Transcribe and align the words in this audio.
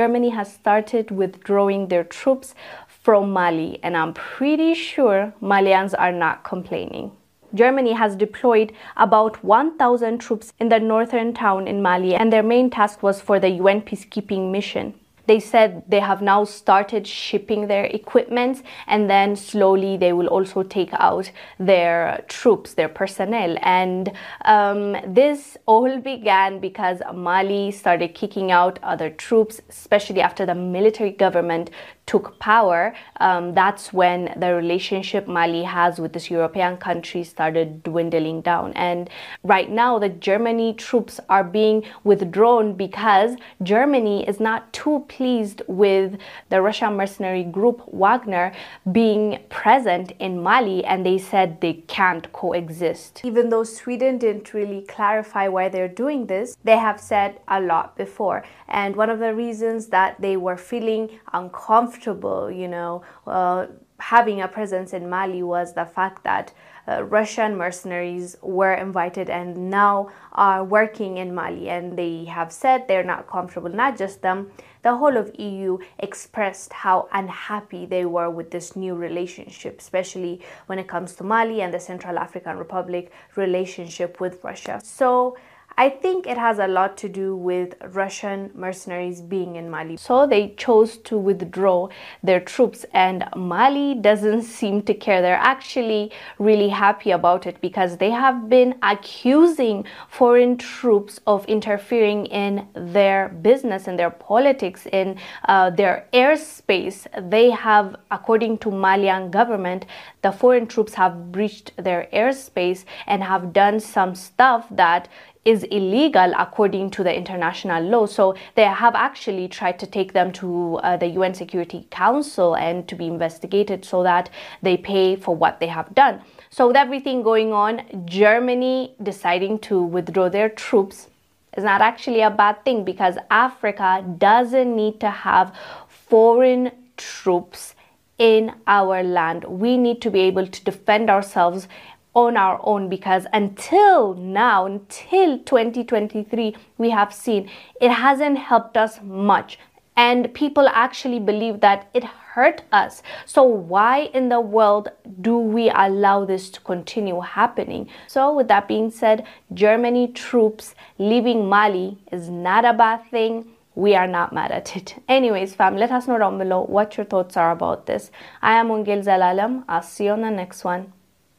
Germany 0.00 0.30
has 0.30 0.50
started 0.50 1.10
withdrawing 1.10 1.88
their 1.88 2.04
troops 2.04 2.54
from 2.88 3.32
Mali, 3.32 3.78
and 3.82 3.98
I'm 3.98 4.14
pretty 4.14 4.72
sure 4.72 5.34
Malians 5.42 5.92
are 5.98 6.10
not 6.10 6.42
complaining. 6.42 7.12
Germany 7.52 7.92
has 7.92 8.16
deployed 8.16 8.72
about 8.96 9.44
1,000 9.44 10.16
troops 10.16 10.54
in 10.58 10.70
the 10.70 10.80
northern 10.80 11.34
town 11.34 11.68
in 11.68 11.82
Mali, 11.82 12.14
and 12.14 12.32
their 12.32 12.42
main 12.42 12.70
task 12.70 13.02
was 13.02 13.20
for 13.20 13.38
the 13.38 13.50
UN 13.50 13.82
peacekeeping 13.82 14.50
mission 14.50 14.94
they 15.30 15.38
said 15.38 15.84
they 15.86 16.00
have 16.00 16.20
now 16.20 16.42
started 16.42 17.06
shipping 17.06 17.68
their 17.68 17.84
equipment 17.84 18.64
and 18.88 19.08
then 19.08 19.36
slowly 19.36 19.96
they 19.96 20.12
will 20.12 20.26
also 20.26 20.64
take 20.64 20.92
out 20.94 21.30
their 21.60 22.24
troops, 22.26 22.74
their 22.74 22.88
personnel. 22.88 23.56
And 23.62 24.10
um, 24.44 24.96
this 25.06 25.56
all 25.66 26.00
began 26.00 26.58
because 26.58 26.98
Mali 27.14 27.70
started 27.70 28.12
kicking 28.12 28.50
out 28.50 28.80
other 28.82 29.08
troops, 29.08 29.60
especially 29.68 30.20
after 30.20 30.44
the 30.44 30.56
military 30.56 31.12
government 31.12 31.70
took 32.10 32.36
power, 32.40 32.92
um, 33.20 33.54
that's 33.54 33.92
when 33.92 34.34
the 34.36 34.52
relationship 34.52 35.28
Mali 35.28 35.62
has 35.62 36.00
with 36.00 36.12
this 36.12 36.28
European 36.28 36.76
country 36.76 37.22
started 37.22 37.84
dwindling 37.84 38.40
down. 38.40 38.72
And 38.72 39.08
right 39.44 39.70
now, 39.70 40.00
the 40.00 40.08
Germany 40.08 40.74
troops 40.74 41.20
are 41.28 41.44
being 41.44 41.84
withdrawn 42.02 42.72
because 42.72 43.36
Germany 43.62 44.26
is 44.26 44.40
not 44.40 44.72
too 44.72 45.04
pleased 45.06 45.62
with 45.68 46.18
the 46.48 46.60
Russian 46.60 46.96
mercenary 46.96 47.44
group 47.44 47.78
Wagner 47.92 48.50
being 48.90 49.38
present 49.48 50.10
in 50.18 50.42
Mali, 50.42 50.84
and 50.84 51.06
they 51.06 51.18
said 51.18 51.60
they 51.60 51.74
can't 51.86 52.26
coexist. 52.32 53.20
Even 53.22 53.50
though 53.50 53.62
Sweden 53.62 54.18
didn't 54.18 54.52
really 54.52 54.82
clarify 54.82 55.46
why 55.46 55.68
they're 55.68 55.96
doing 56.02 56.26
this, 56.26 56.56
they 56.64 56.78
have 56.78 57.00
said 57.00 57.38
a 57.46 57.60
lot 57.60 57.96
before. 57.96 58.42
And 58.66 58.96
one 58.96 59.10
of 59.10 59.20
the 59.20 59.32
reasons 59.32 59.86
that 59.88 60.20
they 60.20 60.36
were 60.36 60.56
feeling 60.56 61.20
uncomfortable 61.32 61.99
comfortable, 62.00 62.50
you 62.50 62.68
know, 62.68 63.02
uh, 63.26 63.66
having 63.98 64.40
a 64.40 64.48
presence 64.48 64.92
in 64.92 65.08
Mali 65.08 65.42
was 65.42 65.74
the 65.74 65.84
fact 65.84 66.24
that 66.24 66.52
uh, 66.88 67.04
Russian 67.04 67.56
mercenaries 67.56 68.36
were 68.40 68.72
invited 68.72 69.28
and 69.28 69.70
now 69.70 70.08
are 70.32 70.64
working 70.64 71.18
in 71.18 71.34
Mali. 71.34 71.68
And 71.68 71.98
they 71.98 72.24
have 72.24 72.52
said 72.52 72.88
they're 72.88 73.04
not 73.04 73.28
comfortable 73.28 73.68
not 73.68 73.98
just 73.98 74.22
them. 74.22 74.50
The 74.82 74.96
whole 74.96 75.18
of 75.18 75.30
EU 75.38 75.78
expressed 75.98 76.72
how 76.72 77.08
unhappy 77.12 77.84
they 77.84 78.06
were 78.06 78.30
with 78.30 78.50
this 78.50 78.74
new 78.74 78.94
relationship 78.94 79.78
especially 79.78 80.40
when 80.66 80.78
it 80.78 80.88
comes 80.88 81.14
to 81.16 81.24
Mali 81.24 81.60
and 81.60 81.74
the 81.74 81.80
Central 81.80 82.18
African 82.18 82.56
Republic 82.56 83.12
relationship 83.36 84.20
with 84.20 84.42
Russia. 84.42 84.80
So 84.82 85.36
I 85.80 85.88
think 85.88 86.26
it 86.26 86.36
has 86.36 86.58
a 86.58 86.66
lot 86.68 86.98
to 86.98 87.08
do 87.08 87.34
with 87.34 87.74
Russian 87.94 88.50
mercenaries 88.54 89.22
being 89.22 89.56
in 89.56 89.70
Mali. 89.70 89.96
So 89.96 90.26
they 90.26 90.48
chose 90.58 90.98
to 91.08 91.16
withdraw 91.16 91.88
their 92.22 92.38
troops, 92.38 92.84
and 92.92 93.24
Mali 93.34 93.94
doesn't 93.94 94.42
seem 94.42 94.82
to 94.82 94.92
care. 94.92 95.22
They're 95.22 95.46
actually 95.54 96.12
really 96.38 96.68
happy 96.68 97.12
about 97.12 97.46
it 97.46 97.62
because 97.62 97.96
they 97.96 98.10
have 98.10 98.50
been 98.50 98.74
accusing 98.82 99.86
foreign 100.10 100.58
troops 100.58 101.18
of 101.26 101.46
interfering 101.46 102.26
in 102.26 102.68
their 102.74 103.30
business 103.30 103.88
and 103.88 103.98
their 103.98 104.10
politics, 104.10 104.86
in 104.92 105.16
uh, 105.48 105.70
their 105.70 106.06
airspace. 106.12 107.06
They 107.30 107.48
have, 107.48 107.96
according 108.10 108.58
to 108.58 108.70
Malian 108.70 109.30
government, 109.30 109.86
the 110.20 110.30
foreign 110.30 110.66
troops 110.66 110.92
have 110.92 111.32
breached 111.32 111.72
their 111.78 112.06
airspace 112.12 112.84
and 113.06 113.22
have 113.22 113.54
done 113.54 113.80
some 113.80 114.14
stuff 114.14 114.66
that 114.70 115.08
is 115.44 115.62
illegal 115.64 116.32
according 116.38 116.90
to 116.90 117.02
the 117.02 117.14
international 117.14 117.82
law. 117.82 118.06
So 118.06 118.34
they 118.54 118.64
have 118.64 118.94
actually 118.94 119.48
tried 119.48 119.78
to 119.78 119.86
take 119.86 120.12
them 120.12 120.32
to 120.32 120.76
uh, 120.82 120.96
the 120.96 121.06
UN 121.06 121.34
Security 121.34 121.86
Council 121.90 122.56
and 122.56 122.86
to 122.88 122.94
be 122.94 123.06
investigated 123.06 123.84
so 123.84 124.02
that 124.02 124.28
they 124.62 124.76
pay 124.76 125.16
for 125.16 125.34
what 125.34 125.60
they 125.60 125.68
have 125.68 125.94
done. 125.94 126.20
So, 126.50 126.66
with 126.66 126.76
everything 126.76 127.22
going 127.22 127.52
on, 127.52 127.82
Germany 128.06 128.94
deciding 129.02 129.60
to 129.60 129.80
withdraw 129.82 130.28
their 130.28 130.48
troops 130.48 131.08
is 131.56 131.64
not 131.64 131.80
actually 131.80 132.20
a 132.22 132.30
bad 132.30 132.64
thing 132.64 132.84
because 132.84 133.16
Africa 133.30 134.04
doesn't 134.18 134.74
need 134.74 135.00
to 135.00 135.10
have 135.10 135.54
foreign 135.88 136.72
troops 136.96 137.74
in 138.18 138.52
our 138.66 139.02
land. 139.02 139.44
We 139.44 139.78
need 139.78 140.02
to 140.02 140.10
be 140.10 140.20
able 140.20 140.46
to 140.46 140.64
defend 140.64 141.08
ourselves 141.08 141.68
on 142.14 142.36
our 142.36 142.60
own 142.62 142.88
because 142.88 143.26
until 143.32 144.14
now, 144.14 144.66
until 144.66 145.38
2023, 145.38 146.56
we 146.78 146.90
have 146.90 147.12
seen 147.14 147.48
it 147.80 147.90
hasn't 147.90 148.38
helped 148.38 148.76
us 148.76 149.00
much. 149.02 149.58
And 149.96 150.32
people 150.32 150.66
actually 150.68 151.20
believe 151.20 151.60
that 151.60 151.88
it 151.92 152.04
hurt 152.04 152.62
us. 152.72 153.02
So, 153.26 153.42
why 153.42 154.10
in 154.14 154.28
the 154.28 154.40
world 154.40 154.88
do 155.20 155.36
we 155.36 155.68
allow 155.68 156.24
this 156.24 156.48
to 156.50 156.60
continue 156.60 157.20
happening? 157.20 157.88
So, 158.06 158.34
with 158.34 158.48
that 158.48 158.68
being 158.68 158.90
said, 158.90 159.26
Germany 159.52 160.08
troops 160.08 160.74
leaving 160.98 161.48
Mali 161.48 161.98
is 162.10 162.30
not 162.30 162.64
a 162.64 162.72
bad 162.72 163.10
thing 163.10 163.50
we 163.74 163.94
are 163.94 164.06
not 164.06 164.32
mad 164.32 164.52
at 164.52 164.76
it. 164.76 165.02
Anyways, 165.08 165.54
fam, 165.54 165.76
let 165.76 165.90
us 165.90 166.06
know 166.06 166.18
down 166.18 166.38
below 166.38 166.62
what 166.62 166.96
your 166.96 167.06
thoughts 167.06 167.36
are 167.36 167.50
about 167.50 167.86
this. 167.86 168.10
I 168.42 168.54
am 168.54 168.68
Wongel 168.68 169.04
Zelalem. 169.04 169.64
I'll 169.68 169.82
see 169.82 170.04
you 170.04 170.12
on 170.12 170.22
the 170.22 170.30
next 170.30 170.64
one. 170.64 170.92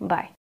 Bye. 0.00 0.37